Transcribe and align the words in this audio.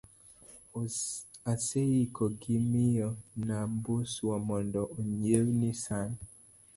aseiko 1.53 2.23
gi 2.39 2.55
miyo 2.71 3.09
Nambuswa 3.47 4.35
mondo 4.47 4.81
onyiewni 4.97 5.69
san 5.83 6.11